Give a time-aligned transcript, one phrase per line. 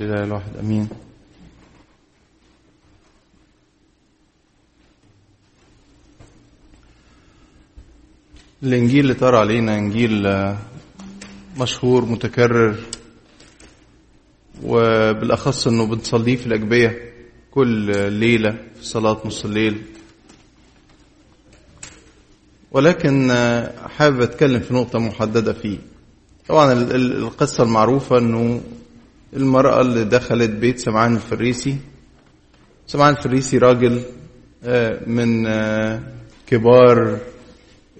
[0.00, 0.88] لله الواحد آمين.
[8.62, 10.28] الإنجيل اللي طار علينا إنجيل
[11.58, 12.76] مشهور متكرر
[14.62, 17.12] وبالأخص إنه بنصليه في الأجبية
[17.50, 19.82] كل ليلة في صلاة نص الليل.
[22.70, 23.30] ولكن
[23.88, 25.78] حابب أتكلم في نقطة محددة فيه.
[26.48, 28.60] طبعا القصة المعروفة إنه
[29.36, 31.76] المرأة اللي دخلت بيت سمعان الفريسي.
[32.86, 34.02] سمعان الفريسي راجل
[35.06, 35.44] من
[36.46, 37.18] كبار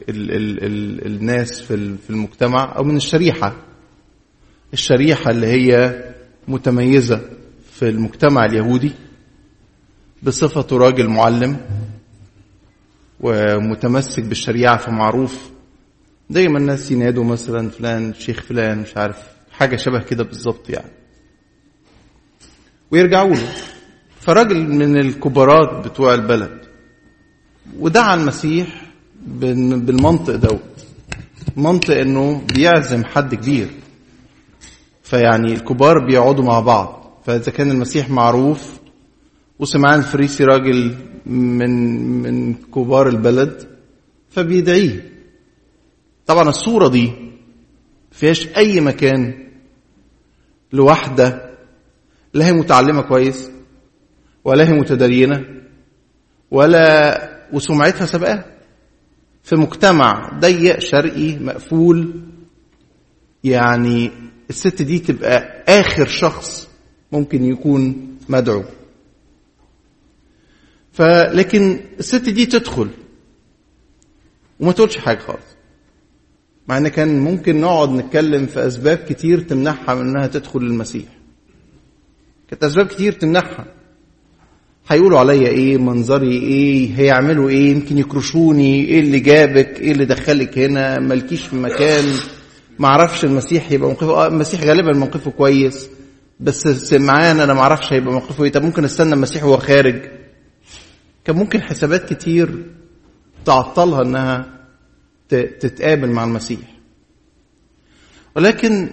[0.08, 3.56] ال ال ال الناس في في المجتمع أو من الشريحة.
[4.72, 6.02] الشريحة اللي هي
[6.48, 7.20] متميزة
[7.72, 8.92] في المجتمع اليهودي
[10.22, 11.60] بصفته راجل معلم
[13.20, 15.50] ومتمسك بالشريعة فمعروف.
[16.30, 19.16] دايما الناس ينادوا مثلا فلان شيخ فلان مش عارف
[19.52, 21.01] حاجة شبه كده بالظبط يعني.
[22.92, 23.48] ويرجعوا له.
[24.20, 26.60] فراجل من الكبارات بتوع البلد
[27.78, 28.82] ودعا المسيح
[29.26, 30.86] بالمنطق دوت
[31.56, 33.68] منطق إنه بيعزم حد كبير.
[35.02, 37.20] فيعني الكبار بيقعدوا مع بعض.
[37.26, 38.80] فإذا كان المسيح معروف
[39.58, 40.94] وسمعان الفريسي راجل
[41.26, 43.68] من من كبار البلد
[44.30, 45.12] فبيدعيه.
[46.26, 47.12] طبعا الصورة دي
[48.10, 49.48] فيهاش أي مكان
[50.72, 51.51] لواحده
[52.34, 53.50] لا هي متعلمة كويس
[54.44, 55.44] ولا هي متدينة
[56.50, 58.44] ولا وسمعتها سبقها
[59.42, 62.20] في مجتمع ضيق شرقي مقفول
[63.44, 64.10] يعني
[64.50, 66.68] الست دي تبقى آخر شخص
[67.12, 68.64] ممكن يكون مدعو.
[70.92, 72.88] فلكن الست دي تدخل
[74.60, 75.56] وما تقولش حاجة خالص.
[76.68, 81.21] مع إن كان ممكن نقعد نتكلم في أسباب كتير تمنعها من إنها تدخل المسيح.
[82.52, 83.64] كانت أسباب كتير تمنعها
[84.88, 88.84] هيقولوا عليا إيه؟ منظري إيه؟ هيعملوا إيه؟ يمكن يكرشوني.
[88.84, 92.04] إيه اللي جابك؟ إيه اللي دخلك هنا؟ مالكيش في مكان.
[92.78, 94.10] ما أعرفش المسيح يبقى موقفه.
[94.10, 95.88] آه المسيح غالبا موقفه كويس.
[96.40, 98.52] بس معايا أنا ما أعرفش هيبقى موقفه إيه.
[98.52, 100.02] طب ممكن أستنى المسيح وهو خارج.
[101.24, 102.64] كان ممكن حسابات كتير
[103.44, 104.46] تعطلها إنها
[105.28, 106.76] تتقابل مع المسيح.
[108.36, 108.88] ولكن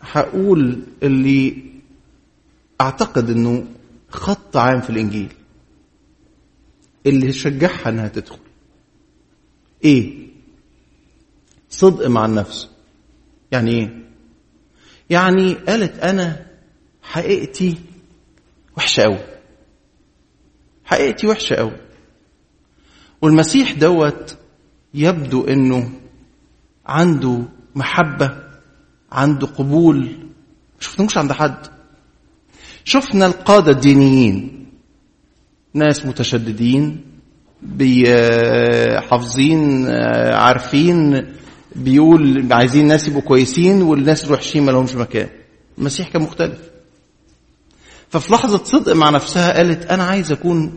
[0.00, 1.71] هقول اللي
[2.80, 3.64] أعتقد إنه
[4.08, 5.32] خط عام في الإنجيل
[7.06, 8.38] اللي شجعها إنها تدخل.
[9.84, 10.28] إيه؟
[11.70, 12.68] صدق مع النفس.
[13.52, 14.02] يعني إيه؟
[15.10, 16.46] يعني قالت أنا
[17.02, 17.78] حقيقتي
[18.76, 19.18] وحشة قوي
[20.84, 21.76] حقيقتي وحشة قوي
[23.22, 24.36] والمسيح دوت
[24.94, 26.00] يبدو إنه
[26.86, 27.42] عنده
[27.74, 28.42] محبة
[29.12, 29.98] عنده قبول.
[30.74, 31.81] ما شفناهوش عند حد.
[32.84, 34.66] شفنا القادة الدينيين
[35.74, 37.04] ناس متشددين
[39.10, 39.86] حافظين
[40.32, 41.26] عارفين
[41.76, 45.28] بيقول عايزين ناس يبقوا كويسين والناس الوحشين ما لهمش مكان.
[45.78, 46.58] المسيح كان مختلف.
[48.10, 50.74] ففي لحظة صدق مع نفسها قالت أنا عايز أكون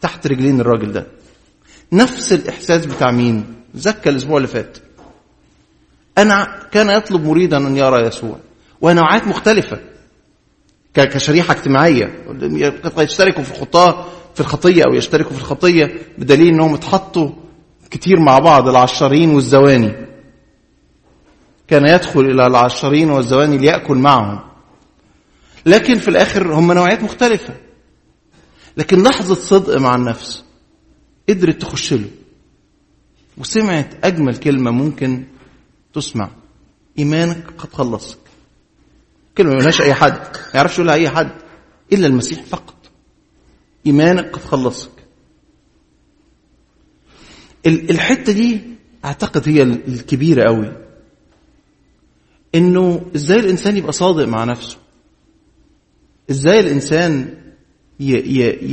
[0.00, 1.06] تحت رجلين الراجل ده.
[1.92, 3.44] نفس الإحساس بتاع مين؟
[3.74, 4.78] زكى الأسبوع اللي فات.
[6.18, 8.38] أنا كان يطلب مريدا أن يرى يسوع.
[8.80, 9.80] ونوعات مختلفة.
[10.94, 12.24] كشريحة اجتماعية.
[12.98, 17.30] يشتركوا في الخطاة في الخطية أو يشتركوا في الخطية بدليل أنهم اتحطوا
[17.90, 20.06] كتير مع بعض العشارين والزواني.
[21.68, 24.40] كان يدخل إلى العشارين والزواني ليأكل معهم.
[25.66, 27.54] لكن في الآخر هم نوعيات مختلفة.
[28.76, 30.44] لكن لحظة صدق مع النفس
[31.28, 32.10] قدرت تخش له.
[33.38, 35.24] وسمعت أجمل كلمة ممكن
[35.94, 36.30] تسمع.
[36.98, 38.23] إيمانك قد خلصك
[39.38, 41.30] كلمة ما لهاش أي حد ما يعرفش يقولها أي حد
[41.92, 42.74] إلا المسيح فقط.
[43.86, 44.90] إيمانك قد خلصك
[47.66, 48.60] الحتة دي
[49.04, 50.72] أعتقد هي الكبيرة قوي
[52.54, 54.78] إنه إزاي الإنسان يبقى صادق مع نفسه؟
[56.30, 57.34] إزاي الإنسان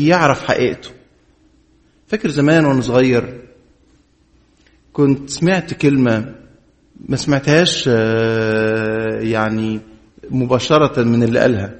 [0.07, 0.89] يعرف حقيقته؟
[2.07, 3.41] فاكر زمان وأنا صغير
[4.93, 6.35] كنت سمعت كلمة
[7.09, 7.87] ما سمعتهاش
[9.31, 9.79] يعني
[10.29, 11.75] مباشرة من اللي قالها.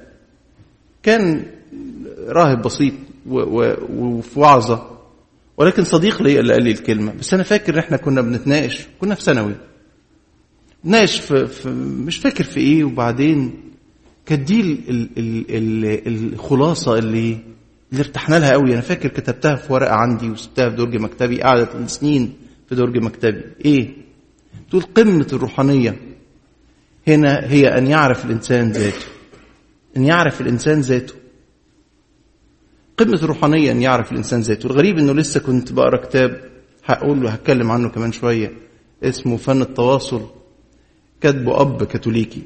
[1.02, 1.46] كان
[2.28, 2.92] راهب بسيط
[3.26, 4.98] وفي وعظة
[5.56, 7.12] ولكن صديق لي اللي قال لي الكلمة.
[7.12, 9.54] بس أنا فاكر إحنا كنا بنتناقش كنا في ثانوي.
[10.84, 11.68] ناقش في, في
[12.06, 13.54] مش فاكر في إيه وبعدين
[14.26, 17.38] كانت دي ال ال ال الخلاصة اللي
[17.92, 18.72] اللي ارتحنا لها قوي.
[18.72, 22.32] أنا فاكر كتبتها في ورقة عندي وسبتها في درج مكتبي قعدت سنين
[22.68, 23.42] في درج مكتبي.
[23.64, 23.96] إيه؟
[24.70, 26.11] تقول قمة الروحانية.
[27.08, 29.06] هنا هي أن يعرف الإنسان ذاته.
[29.96, 31.14] أن يعرف الإنسان ذاته.
[32.96, 34.66] قمة الروحانية أن يعرف الإنسان ذاته.
[34.66, 36.50] الغريب إنه لسه كنت بقرأ كتاب
[36.84, 38.52] هقول له هتكلم عنه كمان شوية.
[39.02, 40.26] اسمه فن التواصل.
[41.20, 42.42] كاتبه أب كاثوليكي.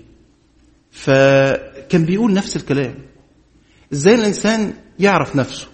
[0.91, 2.95] فكان بيقول نفس الكلام.
[3.93, 5.67] إزاي الإنسان يعرف نفسه؟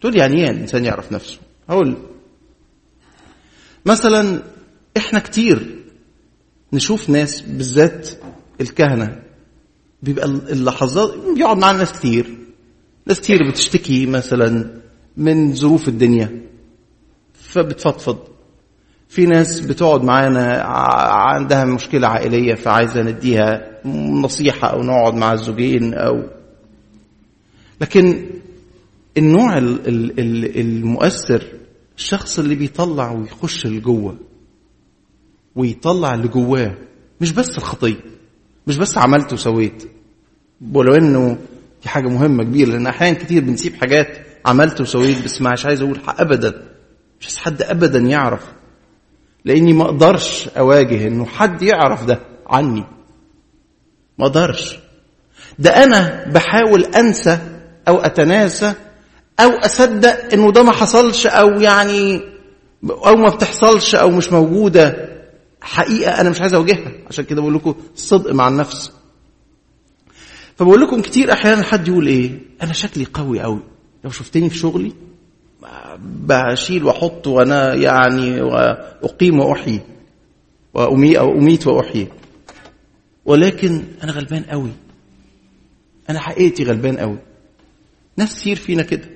[0.00, 1.96] تقول يعني إيه الإنسان يعرف نفسه؟ هقول.
[3.86, 4.42] مثلا
[4.96, 5.81] إحنا كتير
[6.72, 8.10] نشوف ناس بالذات
[8.60, 9.22] الكهنة.
[10.02, 12.38] بيبقى اللحظات بيقعد معانا ناس كتير.
[13.06, 14.80] ناس كتير بتشتكي مثلا
[15.16, 16.42] من ظروف الدنيا.
[17.34, 18.18] فبتفضفض.
[19.08, 20.62] في ناس بتقعد معانا
[21.12, 23.80] عندها مشكلة عائلية فعايزة نديها
[24.22, 26.22] نصيحة أو نقعد مع الزوجين أو
[27.80, 28.26] لكن
[29.18, 31.44] النوع المؤثر
[31.96, 34.16] الشخص اللي بيطلع ويخش لجوه
[35.56, 36.74] ويطلع اللي جواه.
[37.20, 38.00] مش بس الخطيه
[38.66, 39.84] مش بس عملت وسويت.
[40.74, 41.38] ولو إنه
[41.82, 46.00] دي حاجة مهمة كبيرة لأن أحيانا كتير بنسيب حاجات عملت وسويت بس مش عايز أقول
[46.08, 46.62] ابدا.
[47.20, 48.52] مش عايز حد ابدا يعرف.
[49.44, 52.84] لأني ما أقدرش أواجه إنه حد يعرف ده عني.
[54.18, 54.78] ما أقدرش.
[55.58, 57.38] ده أنا بحاول أنسى
[57.88, 58.74] أو أتناسى
[59.40, 62.20] أو أصدق إنه ده ما حصلش أو يعني
[62.90, 65.12] أو ما بتحصلش أو مش موجودة.
[65.62, 66.92] حقيقة أنا مش عايز أواجهها.
[67.06, 68.92] عشان كده بقول لكم الصدق مع النفس.
[70.56, 73.60] فبقول لكم كتير أحيانا حد يقول إيه؟ أنا شكلي قوي قوي
[74.04, 74.92] لو شفتني في شغلي
[75.98, 79.80] بشيل وأحط وأنا يعني وأقيم وأحيي.
[80.74, 82.08] وامي أو أميت وأحيي.
[83.24, 84.70] ولكن أنا غلبان قوي
[86.10, 87.18] أنا حقيقتي غلبان قوي
[88.16, 89.08] ناس كتير فينا كده.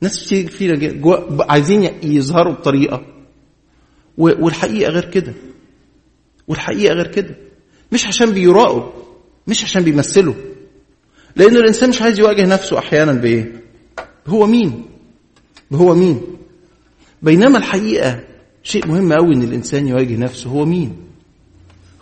[0.00, 1.00] ناس كتير فينا
[1.40, 3.13] عايزين يظهروا بطريقة.
[4.18, 5.32] والحقيقة غير كده.
[6.48, 7.34] والحقيقة غير كده.
[7.92, 8.90] مش عشان بيراقوا
[9.46, 10.34] مش عشان بيمثلوا
[11.36, 13.52] لأن الإنسان مش عايز يواجه نفسه أحيانا بإيه؟
[14.26, 14.84] هو مين؟
[15.72, 16.20] هو مين؟
[17.22, 18.24] بينما الحقيقة
[18.62, 20.96] شيء مهم قوي إن الإنسان يواجه نفسه هو مين؟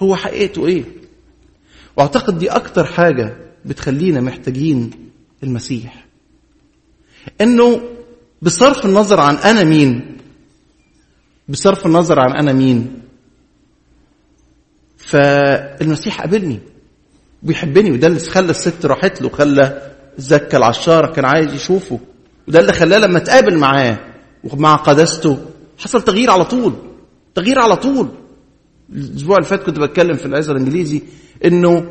[0.03, 0.85] هو حقيقته إيه؟
[1.97, 4.91] وأعتقد دي أكتر حاجة بتخلينا محتاجين
[5.43, 6.06] المسيح.
[7.41, 7.81] إنه
[8.43, 10.17] بصرف النظر عن أنا مين
[11.48, 13.02] بصرف النظر عن أنا مين.
[14.96, 16.60] فالمسيح قابلني
[17.42, 22.00] بيحبني وده اللي خلى الست راحت له خلى زكى العشارة كان عايز يشوفه
[22.48, 23.98] وده اللي خلاه لما اتقابل معاه
[24.44, 25.38] ومع قداسته
[25.78, 26.74] حصل تغيير على طول
[27.34, 28.08] تغيير على طول.
[28.92, 31.02] الأسبوع اللي فات كنت بتكلم في العزة الإنجليزي
[31.44, 31.90] إنه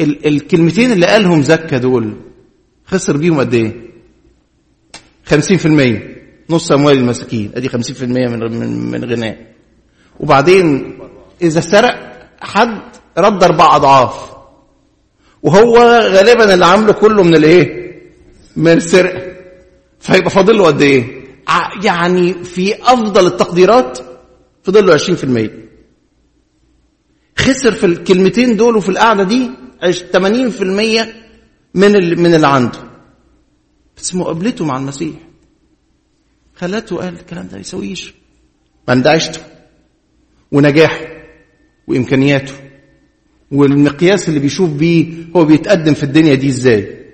[0.00, 2.16] ال- الكلمتين اللي قالهم زكى دول
[2.86, 3.90] خسر بيهم قد إيه؟
[5.26, 6.13] 50%
[6.50, 7.52] نص أموال المساكين.
[7.54, 9.36] أدي 50% من من غناه
[10.20, 10.98] وبعدين
[11.42, 12.80] إذا سرق حد
[13.18, 14.34] رد أربع أضعاف.
[15.42, 17.84] وهو غالبا اللي عامله كله من الإيه؟
[18.56, 19.34] من السرقة.
[20.00, 21.24] فيبقى فاضل له قد إيه؟
[21.84, 23.98] يعني في أفضل التقديرات
[24.62, 25.50] فاضل له 20%
[27.38, 29.50] خسر في الكلمتين دول وفي القعدة دي
[29.82, 31.06] عش- 80%
[31.74, 31.92] من
[32.22, 32.78] من اللي عنده.
[33.96, 35.14] بس مقابلته مع المسيح.
[36.56, 38.14] خلته قال الكلام ده يسويش.
[39.10, 39.40] عيشته
[40.52, 41.06] ونجاحه
[41.86, 42.52] وإمكانياته
[43.52, 47.04] والمقياس اللي بيشوف بيه هو بيتقدم في الدنيا دي إزاي.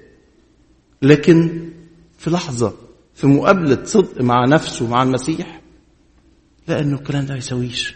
[1.02, 1.68] لكن
[2.18, 2.74] في لحظة
[3.14, 5.60] في مقابلة صدق مع نفسه مع المسيح
[6.68, 7.94] لقى انه الكلام ده ما يسويش.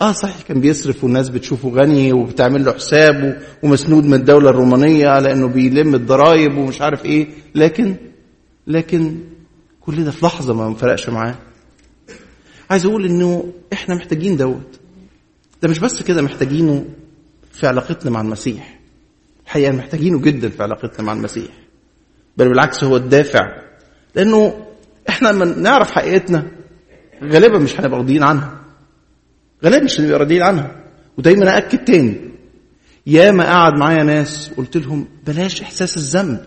[0.00, 5.32] آه صحيح كان بيصرف والناس بتشوفه غني وبتعمل له حساب ومسنود من الدولة الرومانية على
[5.32, 7.96] انه بيلم الضرايب ومش عارف إيه لكن
[8.66, 9.18] لكن
[9.86, 11.34] كل ده في لحظة ما فرقش معاه.
[12.70, 14.80] عايز أقول إنه إحنا محتاجين دوت.
[15.62, 16.84] ده مش بس كده محتاجينه
[17.52, 18.78] في علاقتنا مع المسيح.
[19.44, 21.52] الحقيقة محتاجينه جدا في علاقتنا مع المسيح.
[22.36, 23.62] بل بالعكس هو الدافع.
[24.14, 24.66] لأنه
[25.08, 26.46] إحنا لما نعرف حقيقتنا
[27.24, 28.60] غالبا مش هنبقى راضيين عنها.
[29.64, 30.84] غالبا مش هنبقى راضيين عنها.
[31.18, 32.20] ودايما اكد تاني.
[33.06, 36.46] يا ما قعد معايا ناس قلت لهم بلاش إحساس الذنب.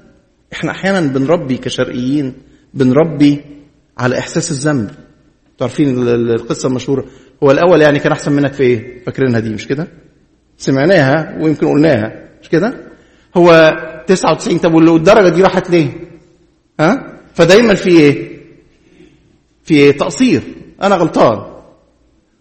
[0.53, 2.34] إحنا أحيانا بنربي كشرقيين.
[2.73, 3.41] بنربي
[3.97, 4.89] على إحساس الذنب.
[5.61, 7.05] عارفين ال- ال- القصة المشهورة.
[7.43, 9.88] هو الأول يعني كان أحسن منك في إيه؟ فاكرينها دي مش كده؟
[10.57, 12.73] سمعناها ويمكن قلناها مش كده؟
[13.38, 13.75] هو
[14.07, 15.88] 99 طب والدرجه دي راحت ليه؟
[16.79, 18.39] ها؟ فدايما في إيه؟
[19.63, 20.41] في إيه؟ تقصير.
[20.83, 21.41] أنا غلطان.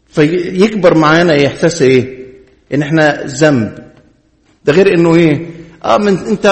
[0.06, 2.18] فيكبر معانا إيه؟ إحساس إيه؟
[2.75, 3.78] إن إحنا ذنب.
[4.64, 5.47] ده غير إنه إيه؟
[5.85, 6.47] آه من انت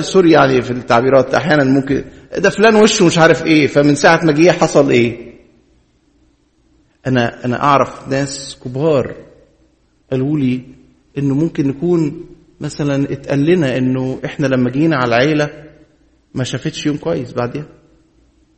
[0.00, 2.04] سوري يعني في التعبيرات أحيانا ممكن
[2.38, 5.30] ده فلان وشه مش عارف إيه فمن ساعة ما جه حصل إيه؟
[7.06, 9.14] أنا أنا أعرف ناس كبار
[10.10, 10.60] قالوا لي
[11.18, 12.24] إنه ممكن نكون
[12.60, 15.50] مثلا اتقال لنا إنه إحنا لما جينا على العيلة
[16.34, 17.66] ما شافتش يوم كويس بعدها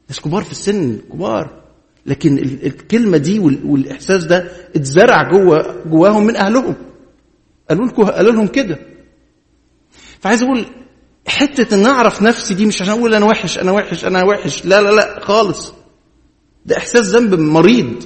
[0.09, 1.63] ناس كبار في السن كبار.
[2.07, 6.75] لكن الكلمة دي والإحساس ده اتزرع جوه جواهم من أهلهم.
[7.71, 8.79] قالوا لكم قالوا لهم كده.
[10.23, 10.65] فعايز أقول
[11.27, 14.65] حتة إن أعرف نفسي دي مش عشان أقول أنا وحش أنا وحش أنا وحش.
[14.65, 15.73] لا لا لا خالص.
[16.67, 18.05] ده إحساس ذنب مريض.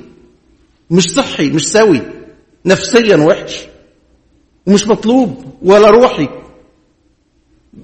[0.91, 2.03] مش صحي مش سوي.
[2.67, 3.67] نفسيا وحش.
[4.67, 6.29] ومش مطلوب ولا روحي.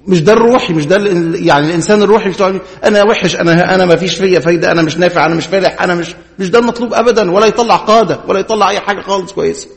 [0.06, 0.96] مش ده الروحي مش ده
[1.36, 2.28] يعني الإنسان الروحي.
[2.28, 2.42] مش
[2.84, 5.94] أنا وحش أنا أنا ما فيش فيا فايدة أنا مش نافع أنا مش فالح أنا
[5.94, 7.30] مش مش ده المطلوب ابدا.
[7.30, 9.68] ولا يطلع قادة ولا يطلع أي حاجة خالص كويسة.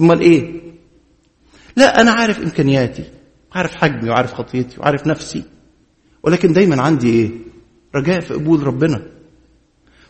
[0.00, 0.60] أمال إيه؟
[1.76, 3.04] لا أنا عارف إمكانياتي.
[3.54, 5.44] عارف حجمي وعارف خطيتي وعارف نفسي.
[6.22, 7.30] ولكن دايما عندي إيه؟
[7.94, 9.02] رجاء في قبول ربنا.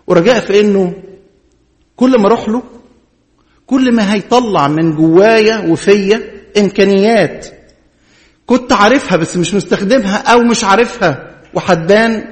[0.06, 1.02] ورجاء في إنه
[1.96, 2.62] كل ما أروح له
[3.66, 7.46] كل ما هيطلع من جوايا وفيا إمكانيات
[8.46, 12.24] كنت عارفها بس مش مستخدمها أو مش عارفها وحدان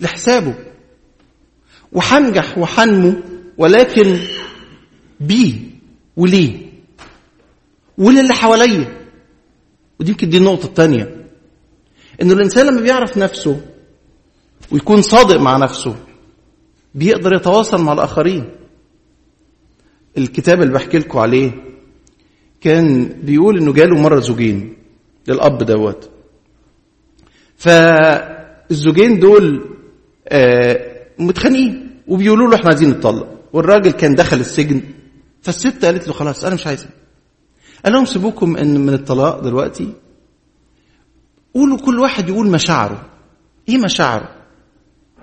[0.00, 0.54] لحسابه.
[1.92, 3.14] وحنجح وحنمو
[3.58, 4.18] ولكن
[5.20, 5.54] بيه
[6.16, 6.72] وليه
[7.98, 9.03] وللي حواليا.
[10.00, 11.26] ودي يمكن دي النقطة الثانية
[12.22, 13.60] إن الإنسان لما بيعرف نفسه
[14.72, 15.96] ويكون صادق مع نفسه
[16.94, 18.50] بيقدر يتواصل مع الآخرين.
[20.18, 21.52] الكتاب اللي بحكي لكم عليه
[22.60, 24.76] كان بيقول إنه جاله مرة زوجين
[25.28, 26.10] للأب دوت.
[27.56, 29.68] فالزوجين دول
[31.18, 33.28] متخانقين وبيقولوا له إحنا عايزين نتطلق.
[33.52, 34.82] والراجل كان دخل السجن
[35.42, 36.88] فالست قالت له خلاص أنا مش عايزه
[37.84, 39.92] قال لهم سيبوكم أن من الطلاق دلوقتي؟
[41.54, 43.10] قولوا كل واحد يقول مشاعره.
[43.68, 44.28] إيه مشاعره؟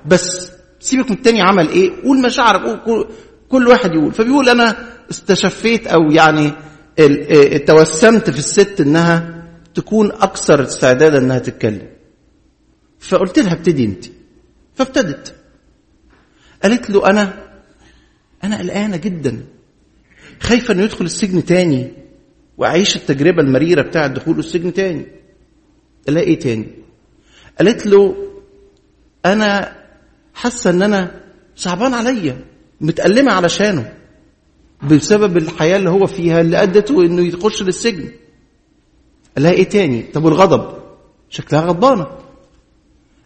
[0.06, 3.08] بس سيبك من التاني عمل إيه؟ قول مشاعرك قول
[3.50, 4.14] كل, واحد يقول.
[4.14, 6.52] فبيقول أنا استشفيت أو يعني
[7.68, 11.90] توسمت في الست إنها تكون أكثر استعدادا إنها تتكلم.
[13.00, 14.06] فقلت لها ابتدي أنت.
[14.76, 15.36] فابتدت.
[16.64, 17.52] قالت له أنا
[18.44, 19.46] أنا قلقانة جدا.
[20.40, 22.01] خايفة إنه يدخل السجن تاني.
[22.62, 25.06] وأعيش التجربة المريرة بتاعه دخوله السجن تاني.
[26.10, 26.68] ألاقي إيه تاني؟
[27.60, 28.16] قالت له
[29.26, 29.76] أنا
[30.34, 31.22] حاسة إن أنا
[31.56, 32.46] صعبان عليا
[32.82, 33.94] متألمة علشانه
[34.84, 38.12] بسبب الحياة اللي هو فيها اللي أدته إنه يخش للسجن.
[39.36, 40.78] قال لها إيه تاني؟ طب والغضب؟
[41.30, 42.08] شكلها غضبانة.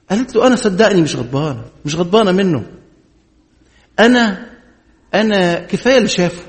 [0.10, 2.65] قالت له أنا صدقني مش غضبانة مش غضبانة منه.
[4.00, 4.50] أنا
[5.13, 6.44] أنا كفاية اللي شافه.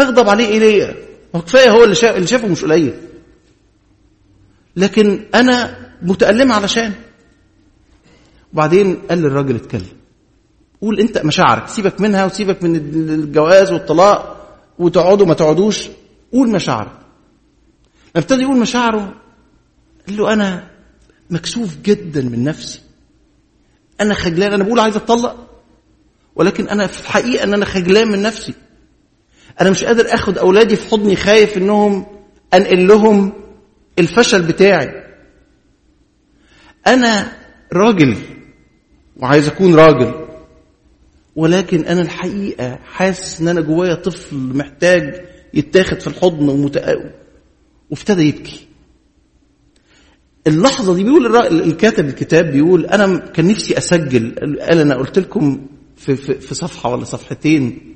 [0.00, 2.94] هغضب عليه إيه ليه هو كفاية هو اللي, شاف اللي شافه مش قليل.
[4.76, 6.92] لكن أنا متألمة علشان.
[8.52, 9.86] وبعدين قال للراجل اتكلم.
[10.80, 14.36] قول أنت مشاعرك سيبك منها وسيبك من الجواز والطلاق
[14.78, 15.88] وتقعدوا ما تقعدوش.
[16.32, 16.92] قول مشاعرك.
[18.16, 19.14] ابتدى يقول مشاعره.
[20.06, 20.70] قال له أنا
[21.30, 22.80] مكسوف جدا من نفسي.
[24.00, 24.52] أنا خجلان.
[24.52, 25.46] أنا بقول عايز أتطلق.
[26.34, 28.54] ولكن أنا في الحقيقة إن أنا خجلان من نفسي.
[29.60, 32.06] أنا مش قادر أخد أولادي في حضني خايف إنهم
[32.54, 33.32] أنقل لهم
[33.98, 35.04] الفشل بتاعي.
[36.86, 37.32] أنا
[37.72, 38.16] راجل
[39.16, 40.14] وعايز أكون راجل
[41.36, 46.96] ولكن أنا الحقيقة حاسس إن أنا جوايا طفل محتاج يتاخد في الحضن ومتق...
[47.90, 48.66] وابتدى يبكي.
[50.46, 55.66] اللحظة دي بيقول الكاتب الكتاب بيقول أنا كان نفسي أسجل قال أنا قلت لكم
[55.96, 57.89] في, في, في صفحة ولا صفحتين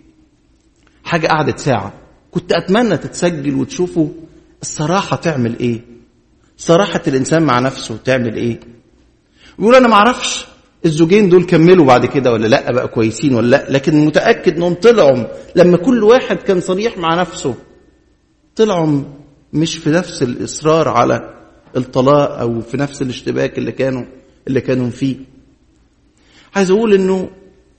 [1.05, 1.93] حاجة قعدت ساعة.
[2.31, 4.09] كنت أتمنى تتسجل وتشوفوا
[4.63, 5.81] الصراحة تعمل إيه؟
[6.57, 8.59] صراحة الإنسان مع نفسه تعمل
[9.59, 10.47] بيقول أنا ما أعرفش
[10.85, 15.25] الزوجين دول كملوا بعد كده ولا لأ بقى كويسين ولا لأ لكن متأكد إنهم طلعوا
[15.57, 17.55] لما كل واحد كان صريح مع نفسه.
[18.57, 19.03] طلعوا
[19.53, 21.35] مش في نفس الإصرار على
[21.77, 24.05] الطلاق أو في نفس الاشتباك اللي كانوا
[24.49, 25.17] اللي كانوا فيه.
[26.57, 27.31] عايز أقول إنه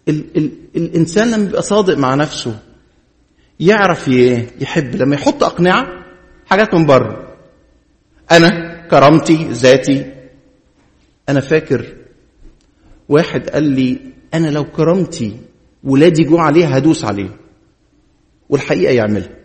[0.09, 2.59] ال ال الإنسان لما بيبقى صادق مع نفسه
[3.59, 4.95] يعرف يحب.
[4.95, 6.05] لما يحط أقنعة
[6.45, 7.37] حاجات من بره.
[8.31, 10.13] أنا كرامتي ذاتي.
[11.29, 11.95] أنا فاكر
[13.09, 13.99] واحد قال لي
[14.33, 15.37] أنا لو كرامتي
[15.83, 17.29] ولادي جوع عليها هدوس عليه.
[18.49, 19.35] والحقيقة يعملها.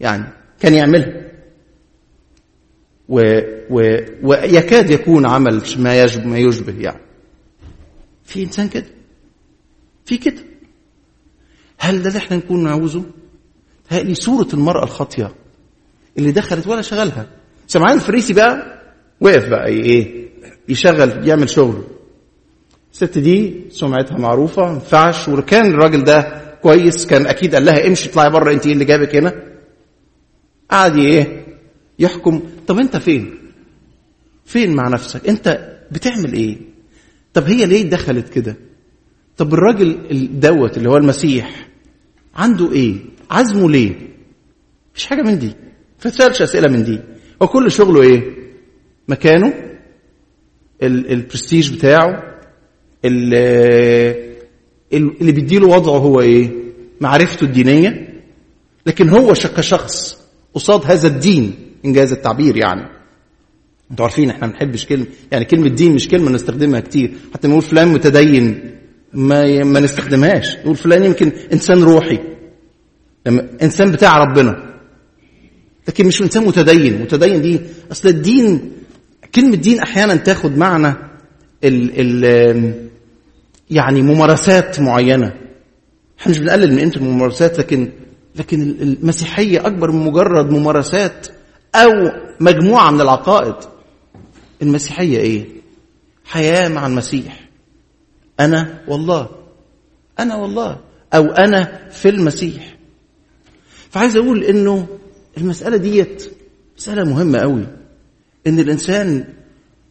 [0.00, 0.24] يعني
[0.60, 1.22] كان يعملها.
[3.08, 3.20] و
[3.70, 7.00] و ويكاد يكون عمل ما ما يشبه يعني.
[8.24, 8.86] في إنسان كده.
[10.04, 10.51] في كده.
[11.84, 13.02] هل ده اللي إحنا نكون نعوزه
[13.88, 15.34] هذه صورة المرأة الخاطية
[16.18, 17.26] اللي دخلت ولا شغلها.
[17.66, 18.82] سمعان الفريسي بقى
[19.20, 20.28] وقف بقى إيه
[20.68, 21.84] يشغل يعمل شغله.
[22.92, 28.10] الست دي سمعتها معروفة ما ينفعش وكان الراجل ده كويس كان أكيد قال لها امشي
[28.10, 29.42] اطلعي بره أنت إيه اللي جابك هنا؟
[30.70, 31.46] قعد إيه
[31.98, 32.42] يحكم.
[32.66, 33.34] طب أنت فين؟
[34.44, 36.56] فين مع نفسك؟ أنت بتعمل إيه؟
[37.34, 38.56] طب هي ليه دخلت كده؟
[39.36, 39.98] طب الراجل
[40.40, 41.68] دوت اللي هو المسيح
[42.34, 42.96] عنده إيه؟
[43.30, 43.94] عزمه ليه؟
[44.94, 45.52] مش حاجة من دي.
[45.98, 47.00] فتسالش أسئلة من دي.
[47.42, 48.22] هو كل شغله إيه؟
[49.08, 49.54] مكانه
[50.82, 52.38] البرستيج بتاعه
[53.04, 54.32] اللي
[55.32, 56.50] بيديله وضعه هو إيه؟
[57.00, 58.08] معرفته الدينية.
[58.86, 60.18] لكن هو كشخص
[60.54, 62.88] قصاد هذا الدين إنجاز التعبير يعني.
[63.90, 67.12] أنتوا عارفين إحنا ما بنحبش كلمة يعني كلمة دين مش كلمة نستخدمها كتير.
[67.34, 68.71] حتى نقول فلان متدين.
[69.14, 70.56] ما ما نستخدمهاش.
[70.56, 72.18] نقول فلان يمكن إنسان روحي.
[73.62, 74.72] إنسان بتاع ربنا.
[75.88, 77.02] لكن مش إنسان متدين.
[77.02, 77.60] متدين دي
[77.92, 78.72] أصل الدين
[79.34, 80.94] كلمة دين أحيانا تاخد معنى
[81.64, 82.88] ال ال
[83.70, 85.32] يعني ممارسات معينة.
[86.20, 87.92] إحنا مش بنقلل من انت الممارسات لكن
[88.36, 91.26] لكن المسيحية أكبر من مجرد ممارسات
[91.74, 91.90] أو
[92.40, 93.54] مجموعة من العقائد.
[94.62, 95.44] المسيحية إيه؟
[96.24, 97.51] حياة مع المسيح.
[98.44, 99.28] أنا والله.
[100.18, 100.80] أنا والله.
[101.14, 102.76] أو أنا في المسيح.
[103.90, 104.86] فعايز أقول إنه
[105.38, 106.30] المسألة ديت
[106.76, 107.66] مسألة مهمة قوي
[108.46, 109.24] إن الإنسان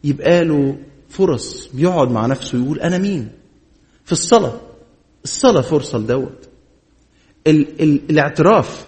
[0.04, 0.78] يبقى له
[1.08, 3.28] فرص بيقعد مع نفسه يقول أنا مين؟
[4.04, 4.60] في الصلاة.
[5.24, 6.48] الصلاة فرصة لدوت.
[7.46, 8.86] ال ال الاعتراف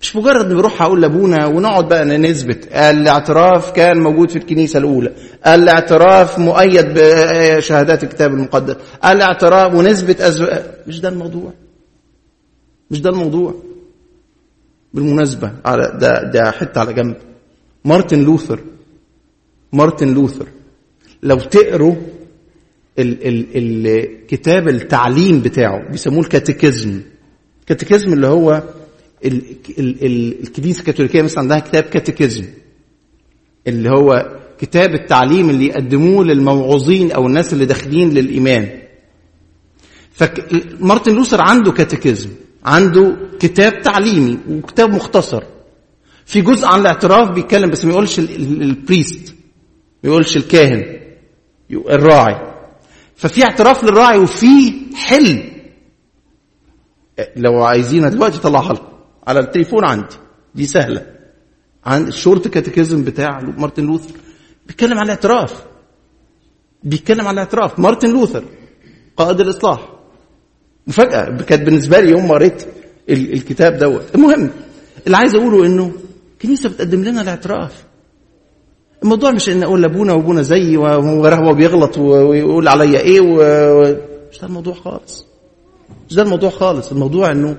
[0.00, 2.66] مش مجرد بنروح أقول لأبونا ونقعد بقى نثبت.
[2.72, 5.12] الاعتراف كان موجود في الكنيسة الأولى.
[5.46, 8.76] الاعتراف مؤيد بشهادات الكتاب المقدس.
[9.04, 10.46] الاعتراف ونثبت أزو...
[10.86, 11.52] مش ده الموضوع.
[12.90, 13.54] مش ده الموضوع.
[14.94, 17.16] بالمناسبة على ده ده حتة على جنب.
[17.84, 18.60] مارتن لوثر
[19.72, 20.46] مارتن لوثر
[21.22, 21.94] لو تقروا
[22.98, 27.00] ال ال الكتاب التعليم بتاعه بيسموه ال catechism
[27.60, 28.79] ال catechism اللي هو ال ال ال
[29.24, 32.44] الكنيسة الكاثوليكيه مثلا عندها كتاب catechism
[33.66, 38.80] اللي هو كتاب التعليم اللي يقدموه للموعظين أو الناس اللي داخلين للإيمان.
[40.12, 42.30] فمارتن لوثر عنده catechism
[42.64, 45.42] عنده كتاب تعليمي وكتاب مختصر.
[46.26, 49.34] في جزء عن الاعتراف بيتكلم بس ما يقولش ال priest
[50.04, 51.00] ما يقولش الكاهن
[51.70, 52.50] الراعي.
[53.16, 55.50] ففي اعتراف للراعي وفي حل
[57.36, 58.89] لو عايزينها دلوقتي طلعها لكم.
[59.26, 60.16] على التليفون عندي.
[60.54, 61.06] دي سهلة.
[61.84, 64.14] عند ال short catechism بتاع مارتن لوثر.
[64.66, 65.64] بيتكلم عن الاعتراف.
[66.82, 67.78] بيتكلم عن الاعتراف.
[67.78, 68.44] مارتن لوثر
[69.16, 69.92] قائد الإصلاح.
[70.86, 71.36] مفاجأة.
[71.42, 72.66] كانت بالنسبة لي يوم ما قريت
[73.08, 74.14] الكتاب دوت.
[74.14, 74.50] المهم
[75.06, 75.92] اللي عايز أقوله إنه
[76.32, 77.84] الكنيسة بتقدم لنا الاعتراف.
[79.02, 83.36] الموضوع مش إن أقول لأبونا وأبونا زيي وهو بيغلط ويقول عليا إيه و...
[84.32, 85.26] مش ده الموضوع خالص.
[86.08, 86.92] مش ده الموضوع خالص.
[86.92, 87.56] الموضوع إنه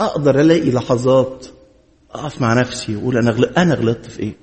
[0.00, 1.46] أقدر ألاقي لحظات
[2.14, 4.36] أقف مع نفسي وأقول أنا غلط أنا غلطت في إيه؟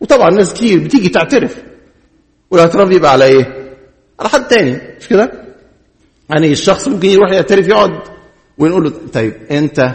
[0.00, 1.62] وطبعا ناس كتير بتيجي تعترف.
[2.50, 3.74] والاعتراف يبقى على إيه؟
[4.20, 4.96] على حد تاني.
[5.00, 5.32] مش كده؟
[6.30, 7.90] يعني الشخص ممكن يروح يعترف يقعد
[8.58, 9.94] ونقول له طيب أنت؟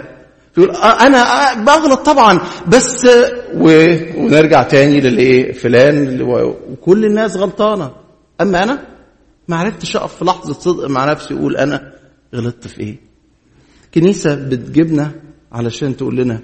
[0.57, 2.39] يقول أنا بغلط طبعا.
[2.67, 3.05] بس
[3.53, 3.67] و...
[4.17, 6.21] ونرجع تاني للإيه؟ فلان
[6.71, 7.91] وكل الناس غلطانة.
[8.41, 8.87] أما أنا؟
[9.47, 11.93] ما عرفتش أقف في لحظة صدق مع نفسي وأقول أنا
[12.35, 13.08] غلطت في إيه؟
[13.93, 15.11] كنيسة بتجيبنا
[15.51, 16.39] علشان تقول لنا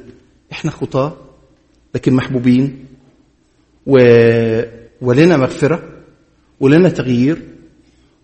[0.52, 1.18] إحنا خطاة
[1.96, 2.86] لكن محبوبين
[3.86, 3.98] و...
[5.02, 5.84] ولنا مغفرة
[6.60, 7.42] ولنا تغيير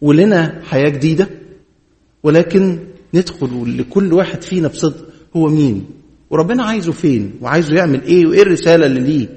[0.01, 1.29] ولنا حياة جديدة
[2.23, 2.79] ولكن
[3.13, 5.85] ندخل لكل واحد فينا بصدق هو مين
[6.29, 9.27] وربنا عايزه فين وعايزه يعمل إيه وإيه الرسالة اللي ليه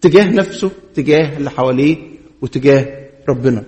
[0.00, 1.96] تجاه نفسه تجاه اللي حواليه
[2.42, 3.64] وتجاه ربنا.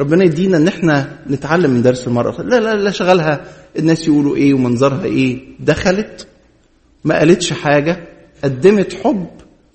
[0.00, 2.42] ربنا يدينا إن إحنا نتعلم من درس المرأة.
[2.42, 3.44] لا لا لا شغلها
[3.78, 5.38] الناس يقولوا إيه ومنظرها إيه.
[5.60, 6.26] دخلت
[7.04, 8.08] ما قالتش حاجة
[8.44, 9.26] قدمت حب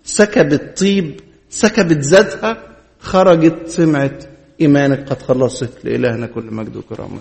[0.05, 2.57] سكبت طيب سكبت ذاتها
[2.99, 4.23] خرجت سمعت
[4.61, 7.19] إيمانك قد خلصت لإلهنا كل مجد وكرامة.